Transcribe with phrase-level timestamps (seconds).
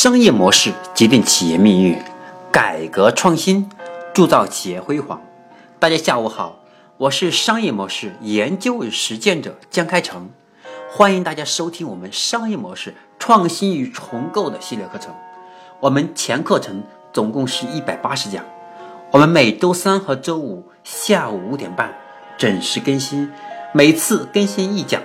[0.00, 2.00] 商业模式决定企业命运，
[2.52, 3.68] 改革创新
[4.14, 5.20] 铸造企业辉煌。
[5.80, 6.60] 大家下午好，
[6.98, 10.30] 我是商业模式研究与实践者江开成，
[10.88, 15.12] 欢迎大家收听我们商业模式创新与重构的系列课程。
[15.80, 18.44] 我们全课程总共是一百八十讲，
[19.10, 21.92] 我们每周三和周五下午五点半
[22.36, 23.28] 准时更新，
[23.74, 25.02] 每次更新一讲，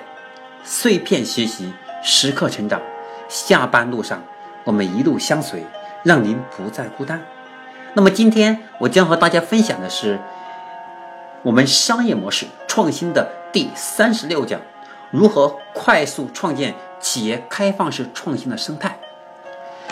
[0.64, 1.74] 碎片学习，
[2.04, 2.80] 时刻成长。
[3.28, 4.22] 下班路上。
[4.64, 5.66] 我们一路相随，
[6.04, 7.22] 让您不再孤单。
[7.94, 10.20] 那么今天我将和大家分享的是
[11.44, 14.60] 我们商业模式创新的第三十六讲：
[15.12, 18.98] 如何快速创建企业开放式创新的生态。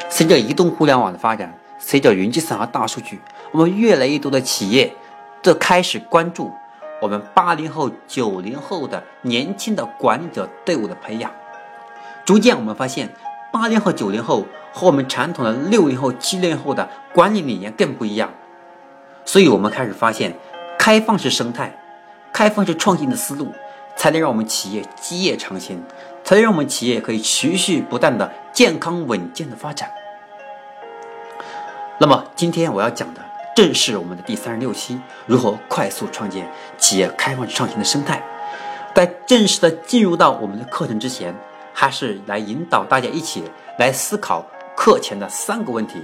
[0.10, 4.94] 随着移动互联网的发展，随着云计算和大数据，我们越来越多的企业
[5.42, 6.52] 都开始关注
[7.02, 11.32] 我们八零后、九零后的年轻的管理者队伍的培养。
[12.26, 13.10] 逐渐我们发现，
[13.52, 14.46] 八零后、九零后。
[14.74, 18.32] 和我们传统的六零后、七零后的管理理念更不一样，
[19.26, 20.34] 所以我们开始发现，
[20.80, 21.78] 开放式生态、
[22.32, 23.52] 开放式创新的思路，
[23.98, 25.84] 才能让我们企业基业长青，
[26.24, 29.92] 才能让我们企业可以持续不断的健康稳健的发展。
[31.98, 33.22] 那么今天我要讲的
[33.54, 38.24] 正是我们的第三十六期，如何快速创建企业开放式创新的生态。
[38.96, 41.36] 在正式的进入到我们的课程之前，
[41.74, 43.44] 还是来引导大家一起
[43.78, 44.46] 来思考。
[44.74, 46.02] 课前的三个问题，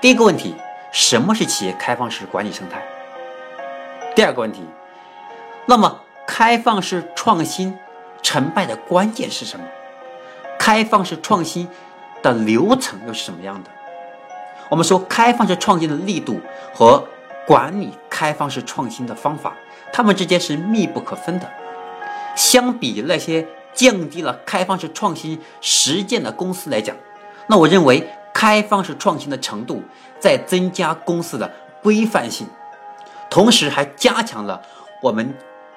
[0.00, 0.56] 第一个问题，
[0.90, 2.82] 什么是企业开放式管理生态？
[4.16, 4.64] 第二个问题，
[5.66, 7.78] 那么开放式创新
[8.22, 9.64] 成败的关键是什么？
[10.58, 11.68] 开放式创新
[12.22, 13.70] 的流程又是什么样的？
[14.68, 16.40] 我们说开放式创新的力度
[16.74, 17.06] 和
[17.46, 19.54] 管理开放式创新的方法，
[19.92, 21.48] 它们之间是密不可分的。
[22.34, 23.46] 相比那些
[23.76, 26.96] 降低了开放式创新实践的公司来讲，
[27.46, 29.82] 那我认为，开放式创新的程度
[30.18, 31.52] 在增加公司的
[31.82, 32.48] 规范性，
[33.30, 34.62] 同时还加强了
[35.02, 35.34] 我们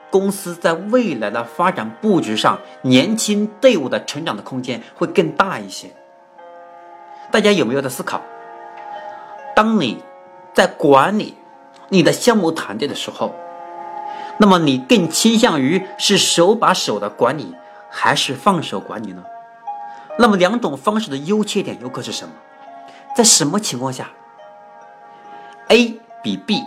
[0.09, 5.91] 公司在未来的发展布局上，年轻队伍的成长的空间会更大一些。
[7.31, 8.21] 大家有没有在思考？
[9.55, 10.01] 当你
[10.53, 11.35] 在管理
[11.89, 13.35] 你的项目团队的时候，
[14.37, 17.53] 那么你更倾向于是手把手的管理，
[17.89, 19.23] 还是放手管理呢？
[20.17, 22.33] 那么两种方式的优缺点又各是什么？
[23.15, 24.09] 在什么情况下
[25.69, 26.61] ，A 比 B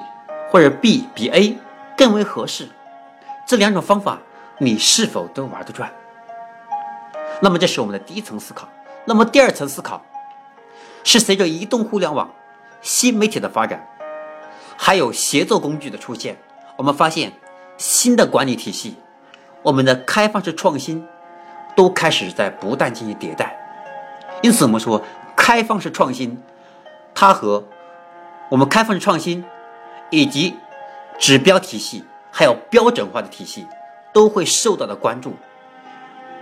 [0.50, 1.58] 或者 B 比 A
[1.96, 2.68] 更为合适？
[3.46, 4.18] 这两种方法
[4.58, 5.92] 你是否都玩得转？
[7.40, 8.68] 那么这是我们的第一层思考。
[9.04, 10.02] 那么第二层思考
[11.04, 12.30] 是随着移动互联网、
[12.80, 13.86] 新媒体的发展，
[14.76, 16.36] 还有协作工具的出现，
[16.76, 17.32] 我们发现
[17.76, 18.96] 新的管理体系，
[19.62, 21.06] 我们的开放式创新。
[21.74, 23.56] 都开始在不断进行迭代，
[24.42, 25.02] 因此我们说
[25.34, 26.40] 开放式创新，
[27.14, 27.64] 它和
[28.50, 29.44] 我们开放式创新
[30.10, 30.54] 以及
[31.18, 33.66] 指标体系还有标准化的体系
[34.12, 35.34] 都会受到的关注，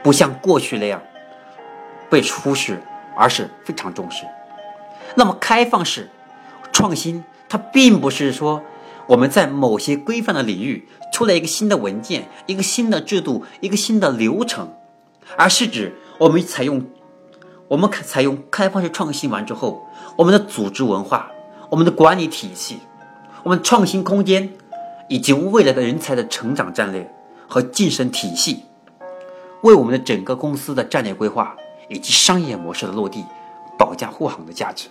[0.03, 1.01] 不像过去那样
[2.09, 2.83] 被忽视，
[3.17, 4.25] 而是非常重视。
[5.15, 6.11] 那么开放式
[6.73, 8.63] 创新，它并不是说
[9.07, 14.75] 我们在某些规范的领域出了一个新的文件、一个新的制度、一个新的流程。
[15.37, 16.85] 而是指我们采用，
[17.69, 19.87] 我们采用开放式创新完之后，
[20.17, 21.31] 我们的组织文化、
[21.71, 22.81] 我们的管理体系、
[23.43, 24.53] 我们创新空间，
[25.09, 27.11] 以及未来的人才的成长战略
[27.49, 28.65] 和晋升体系，
[29.63, 31.57] 为我们的整个公司的战略规划
[31.89, 33.25] 以及商业模式的落地
[33.79, 34.89] 保驾护航的价值。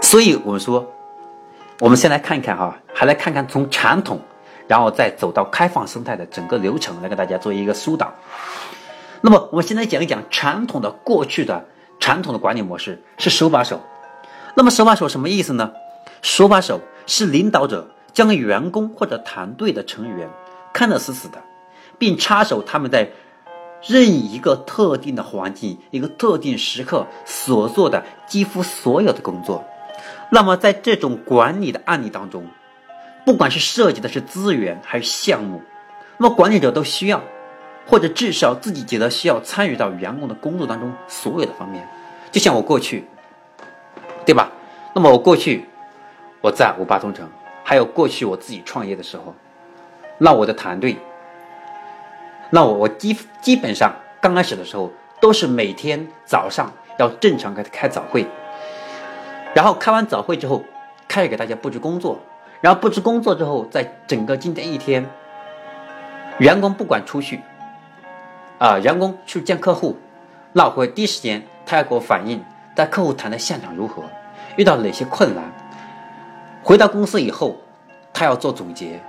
[0.00, 0.86] 所以，我们说，
[1.80, 4.20] 我们先来看一看哈，还来看看从传统。
[4.68, 8.10] 然后再走到开放生态的整个流程来给大家做一个疏导。
[9.24, 11.64] 那么，我们现在讲一讲传统的过去的
[12.00, 13.80] 传统的管理模式是手把手。
[14.56, 15.72] 那么手把手什么意思呢？
[16.22, 20.28] 手把手是领导者将员工或者团队的成员
[20.72, 21.40] 看得死死的，
[21.98, 23.10] 并插手他们在
[23.86, 29.64] 任意一个特定的环境、一个特定时刻所做的几乎所有的工作。
[30.30, 32.44] 那么在这种管理的案例当中，
[33.24, 35.62] 不管是涉及的是资源还是项目，
[36.18, 37.22] 那么管理者都需要，
[37.86, 41.86] 或者至少自己觉得需要参与到员工的工作当中所有的方面。
[42.30, 43.04] 就像我过去，
[44.24, 44.50] 对吧？
[44.94, 45.66] 那么我过去
[46.40, 47.28] 我在五八同城，
[47.62, 49.34] 还有过去我自己创业的时候，
[50.18, 50.96] 那我的团队，
[52.50, 54.90] 那我我基基本上刚开始的时候
[55.20, 58.26] 都是每天早上要正常开开早会，
[59.54, 60.62] 然后开完早会之后，
[61.08, 62.18] 开始给大家布置工作。
[62.60, 65.04] 然后布置工作之后，在整个今天一天，
[66.38, 67.40] 员工不管出去，
[68.62, 69.96] 啊，员工去见客户，
[70.52, 72.40] 那我会第一时间他要给我反映
[72.76, 74.04] 在客户谈的现场如何，
[74.54, 75.42] 遇到哪些困难。
[76.62, 77.56] 回到公司以后，
[78.12, 79.00] 他要做总结，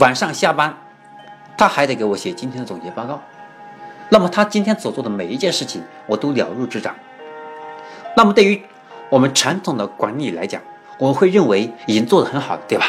[0.00, 0.76] 晚上下班，
[1.56, 3.18] 他还得给我写今天的总结报告。
[4.10, 6.94] 那么他今天所做的每一件事情，我都了如指掌。
[8.14, 8.62] 那么对于
[9.08, 10.60] 我们传统的管理来讲，
[10.98, 12.84] 我会认为已经做得很好了，对吧？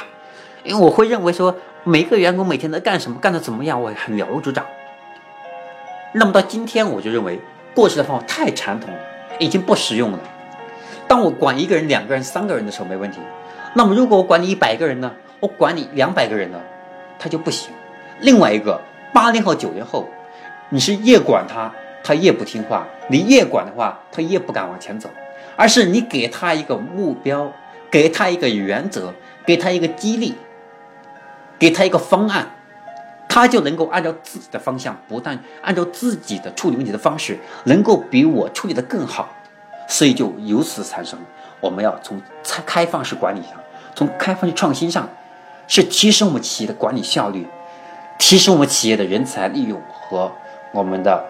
[0.66, 1.56] 因为我会认为说
[1.86, 4.66] 每个员工每天在干什么，干得怎么样，我很了如指掌。
[6.14, 7.40] 那么到今天，我就认为
[7.76, 9.00] 过去的方法太传统了，
[9.40, 10.20] 已经不实用了。
[11.08, 13.20] 当我管一个人、两个人、三个人的时候没问题，
[13.74, 15.12] 那么如果我管你一百个人呢？
[15.40, 16.62] 我管你两百个人呢，
[17.20, 17.70] 他就不行。
[18.22, 18.80] 另外一个
[19.14, 20.08] 八零后、九零后。
[20.70, 21.72] 你是越管他，
[22.04, 25.08] 他越不听话；你越管的话，他越不敢往前走。
[25.56, 27.52] 而是你给他一个目标，
[27.92, 29.14] 给他一个原则，
[29.46, 30.34] 给他一个激励，
[31.60, 32.56] 给他一个方案，
[33.34, 39.28] 他就能够按照自己的方向，不但按照自己的处理问题的方式，能够比我处理的更好。
[39.88, 41.18] 所以就由此产生，
[41.60, 43.54] 我们要从开开放式管理上，
[43.96, 45.10] 从开放式创新上，
[45.68, 47.48] 是提升我们企业的管理效率，
[48.20, 50.32] 提升我们企业的人才利用和。
[50.72, 51.24] 我们的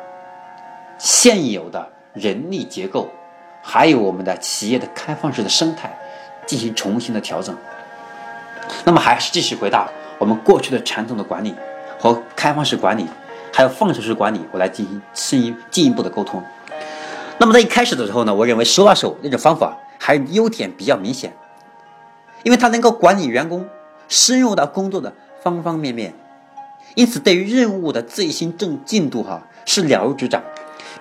[0.97, 3.09] 现有的人力结构，
[3.61, 5.93] 还有我们的企业的开放式的生态，
[6.45, 7.53] 进行重新的调整。
[8.85, 11.53] 那么，还是继续回到我们过去的传统的管理
[12.03, 13.07] 和开放式管理，
[13.53, 16.43] 还有放手式管理，我来进行进一进一步的沟通。
[17.37, 21.33] 那么，在一开始的时候呢，我认为手把手那种方法还优点比较明显，
[22.43, 23.65] 因为它能够管理员工
[24.09, 26.13] 深入到工作的方方面面。
[26.95, 30.43] 因此，对于任务的最新正进度，哈是了如指掌，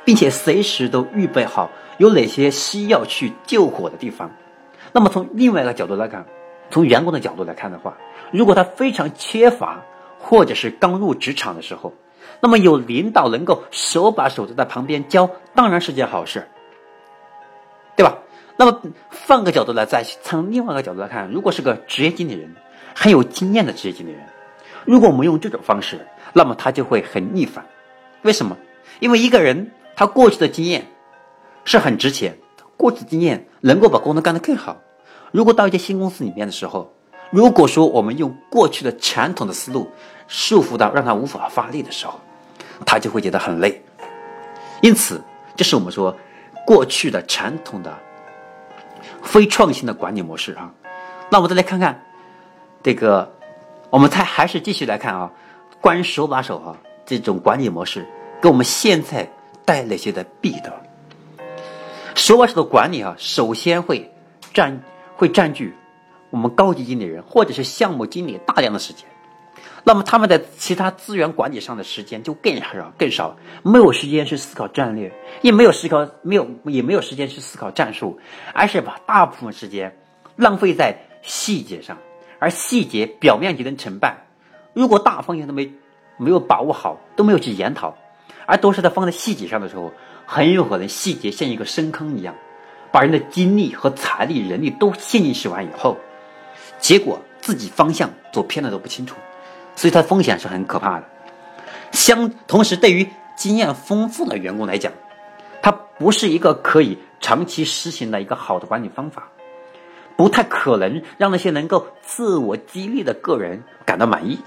[0.05, 1.69] 并且随时都预备好
[1.99, 4.31] 有哪些需要去救火的地方。
[4.93, 6.25] 那么，从另外一个角度来看，
[6.71, 7.99] 从员工的角度来看的话，
[8.31, 9.83] 如果他非常缺乏，
[10.23, 11.93] 或者是刚入职场的时候，
[12.41, 16.49] 那么有领导能够手把手的在旁边教，当然是件好事，
[17.97, 18.17] 对吧？
[18.57, 18.81] 那么
[19.27, 22.55] 换个角度来，再从另外一个角度来看，如果是个职业经理人，
[22.95, 24.21] 很有经验的职业经理人。
[24.85, 27.67] 如果我们用这种方式，那么他就会很逆反。
[28.23, 28.57] 为什么？
[29.01, 30.87] 因为一个人他过去的经验
[31.65, 32.39] 是很值钱，
[32.77, 34.77] 过去经验能够把工作干得更好。
[35.33, 36.95] 如果到一家新公司里面的时候，
[37.33, 39.91] 如果说我们用过去的传统的思路
[40.29, 42.21] 束缚到让他无法发力的时候，
[42.87, 43.83] 他就会觉得很累。
[44.83, 45.21] 因此，
[45.57, 46.17] 这是我们说
[46.65, 47.99] 过去的传统的
[49.23, 50.73] 非创新的管理模式啊。
[51.31, 52.01] 那我们再来看看
[52.85, 53.29] 这个。
[53.91, 55.31] 我们再还是继续来看啊，
[55.79, 56.75] 关于手把手啊
[57.05, 58.07] 这种管理模式，
[58.41, 59.31] 给我们现在
[59.67, 60.73] 带哪些的弊端？
[62.15, 64.11] 手把手的管理啊，首先会
[64.55, 64.83] 占
[65.15, 65.77] 会占据
[66.33, 69.07] 我们高级经理人或者是项目经理大量的时间，
[69.85, 75.13] 那么他们在其他资源管理上的时间就更少更少，没有时间去思考战略，
[75.43, 78.19] 也没有思考没有也没有时间去思考战术，
[78.55, 79.95] 而是把大部分时间
[80.37, 81.99] 浪费在细节上。
[82.39, 84.17] 而细节表面就能成败，
[84.73, 85.71] 如果大方向都没
[86.17, 87.95] 没有把握好，都没有去研讨，
[88.47, 89.93] 而都是在放在细节上的时候，
[90.25, 92.35] 很有可能细节像一个深坑一样，
[92.91, 95.97] 把人的精力和财力、人力都陷进去完以后，
[96.83, 99.17] 结果自己方向走偏了都不清楚，
[99.77, 101.05] 所以它风险是很可怕的。
[101.93, 104.93] 相同时，对于经验丰富的员工来讲，
[105.63, 109.29] 它不是一个可以长期实行的一个好的管理方法。
[110.17, 114.39] 不太可能让那些能够自我激励的个人感到满意。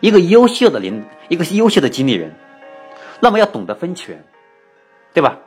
[0.00, 2.32] 一个优秀的领，一个优秀的经理人，
[3.20, 4.22] 那么要懂得分权，
[5.12, 5.38] 对吧？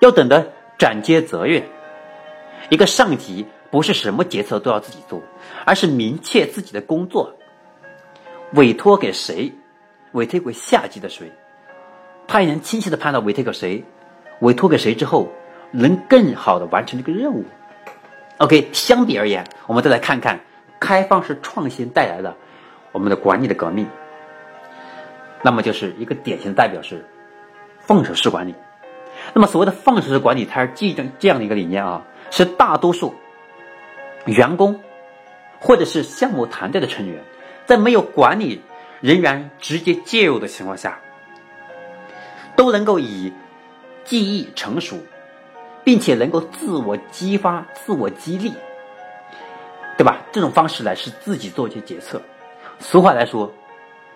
[0.00, 1.62] 要懂得转接责任。
[2.70, 5.22] 一个上级不是什么决策都要自己做，
[5.64, 7.34] 而是明确自己的工作
[8.52, 9.50] 委托给谁，
[10.12, 11.32] 委托给下级的谁，
[12.28, 13.82] 他也能清晰的判断委托给谁，
[14.40, 15.32] 委托给谁之后，
[15.70, 17.46] 能更好的完成这个任务。
[18.36, 20.40] OK，相比而言，我们再来看看
[20.78, 22.36] 开放式创新带来的
[22.92, 23.86] 我们的管理的革命。
[25.40, 27.06] 那么就是一个典型的代表是
[27.80, 28.54] 放手式管理。
[29.32, 33.14] 那么所谓的放手式管理，它是基于这样的一个理念啊，是大多数
[34.26, 34.80] 员工
[35.58, 37.22] 或者是项目团队的成员，
[37.66, 38.62] 在没有管理
[39.00, 41.00] 人员直接介入的情况下，
[42.56, 43.32] 都能够以
[44.04, 44.98] 技艺成熟。
[45.84, 48.54] 并且能够自我激发、自我激励，
[49.98, 50.22] 对吧？
[50.30, 52.22] 这种方式来是自己做一些决策。
[52.78, 53.52] 俗话来说，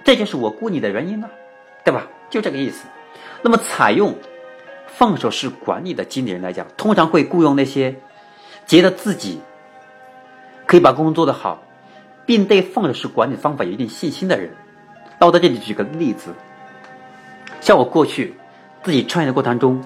[0.05, 1.29] 这就是我雇你的原因呢，
[1.85, 2.07] 对吧？
[2.31, 2.87] 就这个意思。
[3.43, 4.15] 那么，采用
[4.87, 7.97] 放手式管理的经理人来讲，通常会雇佣那些
[8.65, 9.41] 觉得自己
[10.67, 11.63] 可以把工作做得好，
[12.27, 14.51] 并对放手式管理方法有一定信心的人。
[15.19, 16.35] 那我在这里举个例子，
[17.61, 18.37] 像我过去
[18.83, 19.83] 自己创业的过程中。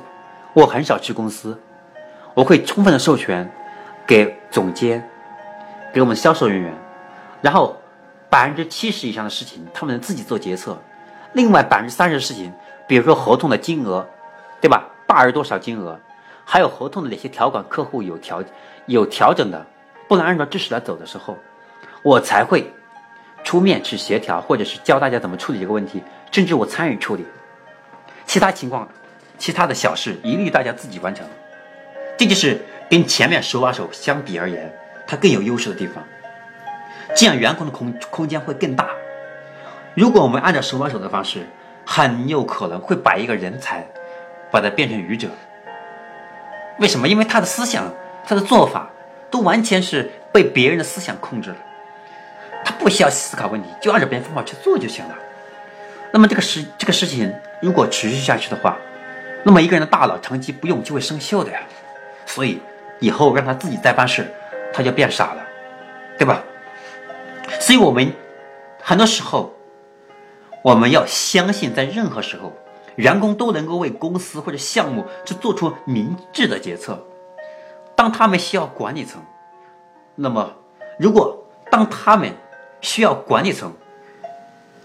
[0.53, 1.57] 我很少去公司，
[2.35, 3.49] 我会充分的授权
[4.05, 5.09] 给总监，
[5.93, 6.75] 给我们销售人员，
[7.41, 7.77] 然后
[8.29, 10.77] 百分之七十以上的事情他们能自己做决策，
[11.35, 12.53] 另外百分之三十的事情，
[12.89, 14.05] 比如说合同的金额，
[14.61, 14.91] 对吧？
[15.07, 15.97] 大于多少金额？
[16.45, 18.43] 还有合同的哪些条款客户有调
[18.87, 19.65] 有调整的，
[20.11, 21.39] 不能按照知识来走的时候，
[22.03, 22.69] 我才会
[23.45, 26.03] 出面去协调，或者是教大家怎么处理这个问题，
[26.33, 27.25] 甚至我参与处理。
[28.27, 28.89] 其他情况，
[29.39, 31.25] 其他的小事一律大家自己完成。
[32.19, 34.69] 这就是跟前面手把手相比而言，
[35.07, 36.03] 它更有优势的地方。
[37.15, 38.89] 这样员工的空空间会更大。
[39.95, 41.47] 如果我们按照手把手的方式，
[41.87, 43.87] 很有可能会把一个人才
[44.51, 45.29] 把它变成愚者。
[46.81, 47.07] 为什么？
[47.07, 47.85] 因为他的思想、
[48.27, 48.91] 他的做法
[49.31, 51.57] 都完全是被别人的思想控制了，
[52.65, 55.15] 他不需要思考问题，就按照别人方法去做就行了。
[56.13, 57.33] 那么这个事这个事情
[57.63, 58.77] 如果持续下去的话，
[59.45, 61.61] 那么一个人的大脑长期不用就会生锈的呀。
[62.27, 62.61] 所以
[62.99, 64.27] 以后让他自己再办事，
[64.73, 65.43] 他就变傻了，
[66.19, 66.43] 对吧？
[67.61, 68.13] 所以我们
[68.83, 69.55] 很多时候
[70.63, 72.53] 我们要相信，在任何时候。
[72.97, 77.03] 员工都能够为公司或者项目去做出明智的决策。
[78.01, 79.21] 当他们需要管理层，
[80.15, 80.55] 那么
[80.99, 82.33] 如果当他们
[82.81, 83.71] 需要管理层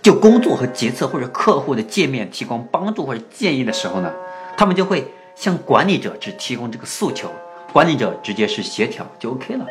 [0.02, 4.12] 就工作和决策或者客户的界面提供帮助或者建议的时候呢，
[4.58, 7.30] 他们就会向管理者只提供这个诉求，
[7.72, 9.66] 管理者直接是协调就 OK 了。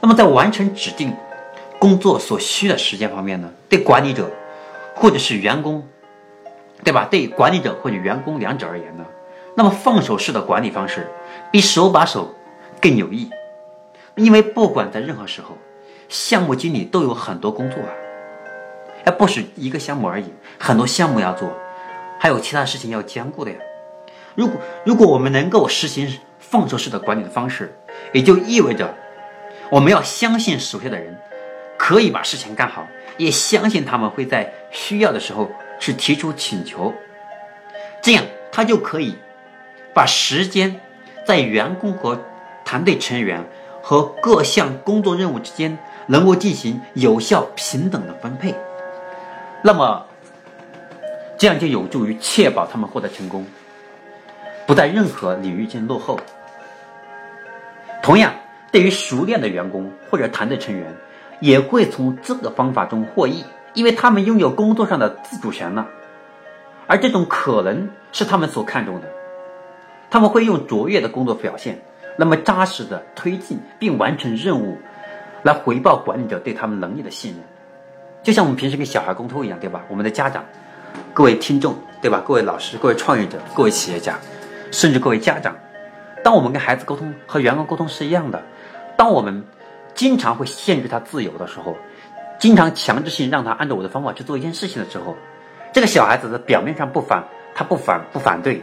[0.00, 1.12] 那么在完成指定
[1.80, 4.30] 工作所需的时间方面呢，对管理者
[4.94, 5.84] 或者是员工。
[6.84, 7.08] 对吧？
[7.10, 9.04] 对管理者或者员工两者而言呢，
[9.56, 11.10] 那么放手式的管理方式
[11.50, 12.32] 比手把手
[12.80, 13.30] 更有益，
[14.14, 15.56] 因为不管在任何时候，
[16.08, 17.90] 项目经理都有很多工作啊，
[19.04, 21.50] 而不是一个项目而已，很多项目要做，
[22.18, 23.58] 还有其他事情要兼顾的呀。
[24.34, 27.76] 如果如果我们能够实行放手式的管理的方式，
[28.12, 28.94] 也就意味着
[29.70, 31.18] 我们要相信手下的人
[31.78, 35.50] 可以把事情干好，也相信他们会在需要的时候。
[35.78, 36.94] 去提出请求，
[38.00, 39.14] 这样他就可以
[39.92, 40.80] 把时间
[41.26, 42.18] 在员工和
[42.66, 43.42] 团队成员
[43.82, 48.54] 和各项工作任务之间能够进行有效平等的分配。
[49.62, 50.04] 那么，
[51.38, 53.46] 这样就有助于确保他们获得成功，
[54.66, 56.20] 不在任何领域间落后。
[58.02, 58.34] 同样，
[58.70, 60.94] 对于熟练的员工或者团队成员，
[61.40, 63.42] 也会从这个方法中获益。
[63.74, 65.86] 因为他们拥有工作上的自主权了，
[66.86, 69.08] 而这种可能是他们所看重的。
[70.08, 71.82] 他们会用卓越的工作表现，
[72.16, 74.78] 那么扎实的推进并完成任务，
[75.42, 77.40] 来回报管理者对他们能力的信任。
[78.22, 79.84] 就像我们平时跟小孩沟通一样，对吧？
[79.88, 80.44] 我们的家长、
[81.14, 82.22] 各位听众，对吧？
[82.26, 84.18] 各位老师、各位创业者、各位企业家，
[84.70, 85.56] 甚至各位家长，
[86.24, 88.42] 当我们跟孩子沟通和员工沟通是一样的。
[88.96, 89.44] 当我们
[89.94, 91.76] 经常会限制他自由的时候。
[92.38, 95.16] 经常强制性让他按照我的方法去做一件事情的时候，
[95.72, 98.62] 这个小孩子的表面上不反，他不反不反对，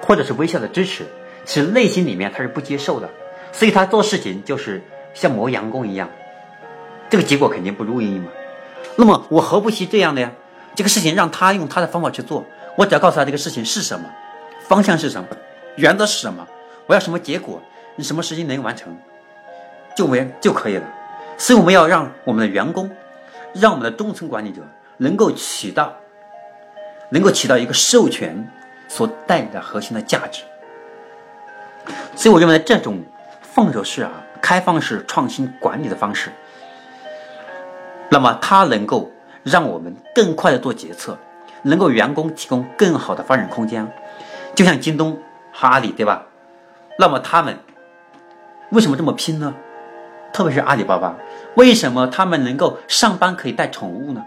[0.00, 1.04] 或者是微笑的支持，
[1.44, 3.08] 其实内心里面他是不接受的，
[3.52, 4.82] 所以他做事情就是
[5.12, 6.08] 像磨洋工一样，
[7.10, 8.30] 这个结果肯定不如意嘛。
[8.96, 10.30] 那么我何不惜这样的呀？
[10.74, 12.44] 这个事情让他用他的方法去做，
[12.76, 14.08] 我只要告诉他这个事情是什么，
[14.66, 15.28] 方向是什么，
[15.76, 16.46] 原则是什么，
[16.86, 17.62] 我要什么结果，
[17.96, 18.96] 你什么时间能完成，
[19.96, 20.84] 就为就可以了。
[21.36, 22.90] 所以我们要让我们的员工，
[23.52, 24.62] 让我们的中层管理者
[24.96, 25.94] 能够起到，
[27.10, 28.48] 能够起到一个授权
[28.88, 30.42] 所带来的核心的价值。
[32.24, 33.04] 所以我认为这种
[33.42, 36.30] 放手式啊、开放式创新管理的方式，
[38.08, 39.12] 那么它能够
[39.42, 41.18] 让我们更快的做决策，
[41.64, 43.86] 能够员工提供更好的发展空间。
[44.54, 45.20] 就像京东
[45.52, 46.24] 和阿里，对吧？
[46.98, 47.58] 那么他们
[48.70, 49.54] 为什么这么拼呢？
[50.32, 51.14] 特别是阿里巴巴，
[51.56, 54.24] 为什么他们能够上班可以带宠物呢？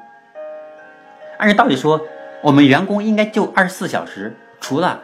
[1.39, 1.99] 按照道理说，
[2.43, 5.01] 我们员工应该就二十四小时，除了，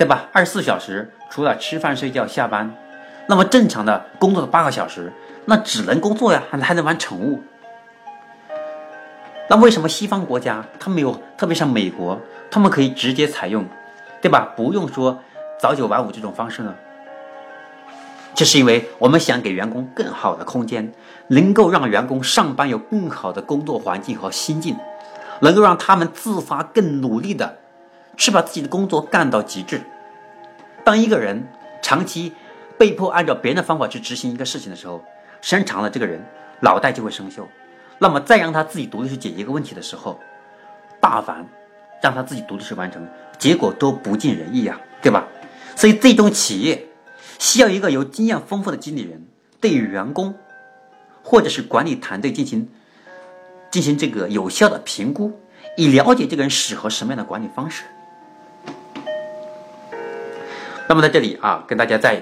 [0.00, 0.30] 对吧？
[0.32, 2.74] 二十四小时除了吃饭、睡觉、下班，
[3.26, 5.12] 那么正常的工作的八个小时，
[5.44, 7.42] 那只能工作呀，还还能玩宠物。
[9.50, 12.18] 那为什么西方国家他们有，特别像美国，
[12.50, 13.66] 他们可以直接采用，
[14.22, 14.54] 对吧？
[14.56, 15.20] 不用说
[15.60, 16.74] 早九晚五这种方式呢？
[18.34, 20.90] 这是因为我们想给员工更好的空间，
[21.26, 24.74] 能够让员工上班有更好的工作环境和心境，
[25.40, 27.58] 能够让他们自发更努力的
[28.20, 29.80] 是把自己的工作干到极致。
[30.84, 31.48] 当一个人
[31.80, 32.34] 长期
[32.78, 35.02] 被迫按照别人的方法去执行一个事情的时候，
[35.40, 36.22] 时间长了，这个人
[36.60, 37.44] 脑袋就会生锈。
[37.98, 40.20] 那么再让他自己独立去解决一个问题的时候，
[41.00, 41.48] 大凡
[42.02, 43.08] 让他自己独立去完成，
[43.38, 45.26] 结果都不尽人意呀，对吧？
[45.74, 46.88] 所以这种企业
[47.38, 49.26] 需要一个有经验丰富的经理人
[49.62, 50.34] 对员工
[51.22, 52.68] 或者是管理团队进行
[53.70, 55.32] 进行这个有效的评估，
[55.78, 57.84] 以了解这个人适合什么样的管理方式。
[60.90, 62.20] 那么在这里啊，跟大家再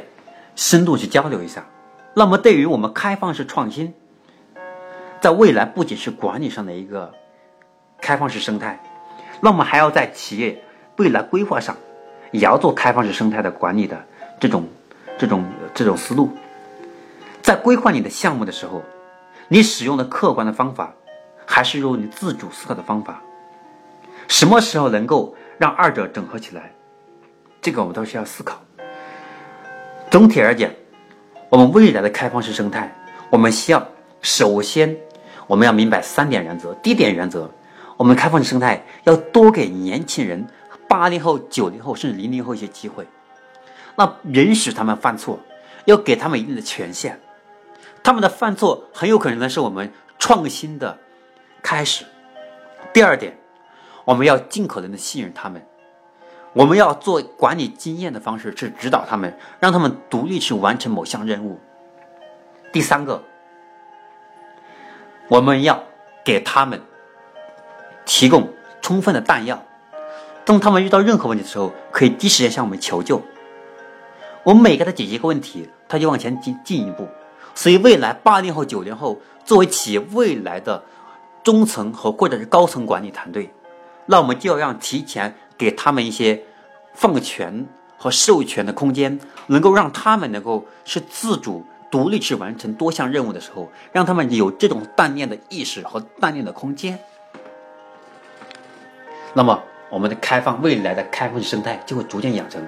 [0.54, 1.64] 深度去交流一下。
[2.12, 3.94] 那么对于我们开放式创新，
[5.22, 7.10] 在未来不仅是管理上的一个
[7.98, 8.78] 开放式生态，
[9.40, 10.62] 那么还要在企业
[10.98, 11.74] 未来规划上，
[12.30, 14.04] 也要做开放式生态的管理的
[14.38, 14.68] 这种
[15.16, 16.28] 这种这种思路。
[17.40, 18.82] 在规划你的项目的时候，
[19.48, 20.92] 你使用的客观的方法，
[21.46, 23.22] 还是用你自主思考的方法？
[24.26, 26.70] 什么时候能够让二者整合起来？
[27.60, 28.60] 这个我们都是要思考。
[30.10, 30.74] 总体而言，
[31.50, 32.94] 我们未来的开放式生态，
[33.30, 33.86] 我们需要
[34.22, 34.96] 首先
[35.46, 36.72] 我们要明白三点原则。
[36.76, 37.50] 第一点原则，
[37.96, 40.46] 我们开放式生态要多给年轻人，
[40.88, 43.06] 八零后、九零后甚至零零后一些机会，
[43.96, 45.38] 那允许他们犯错，
[45.84, 47.20] 要给他们一定的权限。
[48.02, 50.96] 他们的犯错很有可能呢是我们创新的
[51.62, 52.06] 开始。
[52.94, 53.36] 第二点，
[54.06, 55.62] 我们要尽可能的信任他们。
[56.58, 61.60] 我们要做管理经验的方式去指导他们，让他们独立去完成某项任务。
[62.72, 63.22] 第三个，
[65.28, 65.84] 我们要
[66.24, 66.82] 给他们
[68.04, 69.62] 提供充分的弹药，
[70.44, 73.22] 当他们遇到任何问题的时候，可以第一时间向我们求救。
[74.42, 77.06] 我们每给他解决一个问题，他就往前进进一步。
[77.54, 80.82] 所以，未来八零后、九零后作为企业未来的
[81.44, 83.48] 中层和或者是高层管理团队，
[84.06, 85.32] 那我们就要让提前。
[85.58, 86.40] 给他们一些
[86.98, 87.64] 放权
[87.96, 96.98] 和授权的空间，能够让他们能够是自主、独立去完成多项任务的时候，让他们有这种锻炼的意识和锻炼的空间。
[99.32, 102.60] 那么，我们的开放未来的开放生态就会逐渐养成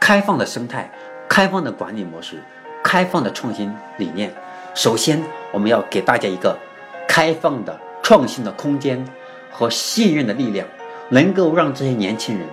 [0.00, 0.90] 开放的生态、
[1.28, 2.42] 开放的管理模式、
[2.82, 4.34] 开放的创新理念。
[4.74, 6.58] 首先，我们要给大家一个
[7.06, 9.06] 开放的创新的空间
[9.48, 10.66] 和信任的力量。
[11.12, 12.46] 能够让这些年轻人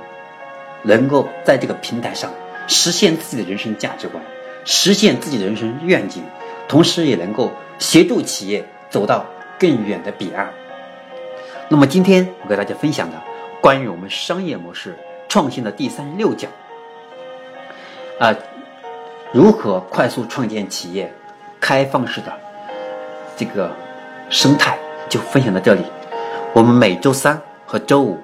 [0.88, 2.32] 能够在这个平台上
[2.66, 4.24] 实现自己的人生价值观，
[4.64, 6.24] 实现自己的人生愿景，
[6.68, 9.26] 同时也能够协助企业走到
[9.60, 10.50] 更远的彼岸。
[11.68, 13.22] 那么，今天我给大家分享的
[13.62, 14.98] 关于我们商业模式
[15.28, 16.50] 创新的第三十六讲，
[18.20, 18.34] 啊，
[19.34, 21.14] 如何快速创建企业
[21.60, 22.32] 开放式的
[23.36, 23.70] 这个
[24.30, 25.82] 生态，就分享到这里。
[26.54, 28.18] 我们每周三和周五。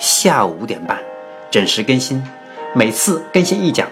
[0.00, 0.96] 下午五点半
[1.50, 2.22] 准时更新，
[2.74, 3.88] 每次更新一讲，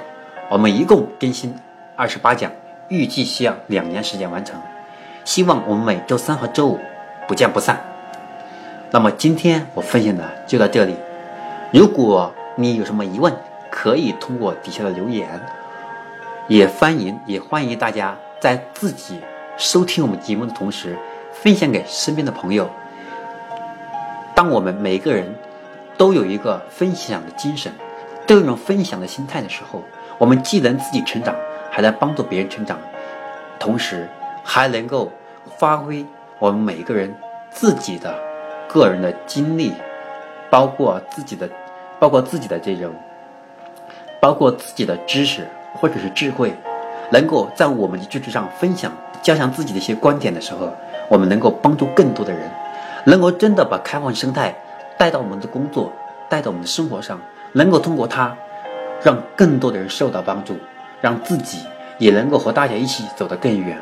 [0.50, 1.54] 我们一共更新
[1.96, 2.52] 二十八讲，
[2.88, 4.60] 预计需要两年时间完成。
[5.24, 6.78] 希望我们每周三和周五
[7.26, 7.82] 不见不散。
[8.90, 10.94] 那么今天我分享的就到这里，
[11.72, 13.34] 如果你有什么疑问，
[13.70, 15.26] 可以通过底下的留言，
[16.48, 19.18] 也欢迎也欢迎大家在自己
[19.56, 20.94] 收听我们节目的同时，
[21.32, 22.68] 分享给身边的朋友。
[24.34, 25.34] 当我们每个人。
[25.96, 27.72] 都有一个分享的精神，
[28.26, 29.82] 都有一种分享的心态的时候，
[30.18, 31.34] 我们既能自己成长，
[31.70, 32.78] 还能帮助别人成长，
[33.58, 34.08] 同时
[34.44, 35.10] 还能够
[35.56, 36.04] 发挥
[36.38, 37.14] 我们每个人
[37.50, 38.14] 自己的
[38.68, 39.72] 个人的经历，
[40.50, 41.48] 包括自己的，
[41.98, 42.92] 包括自己的这种，
[44.20, 46.52] 包括自己的知识或者是智慧，
[47.10, 50.70] 能够在我们的基础上分享，加强自己的一些观点的时候，
[51.08, 52.50] 我们能够帮助更多的人，
[53.06, 54.54] 能够真的把开放生态。
[54.98, 55.92] 带到我们的工作，
[56.28, 57.20] 带到我们的生活上，
[57.52, 58.36] 能够通过它，
[59.02, 60.56] 让更多的人受到帮助，
[61.00, 61.58] 让自己
[61.98, 63.78] 也能够和大家一起走得更远。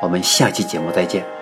[0.00, 1.41] 我们下期节目再见。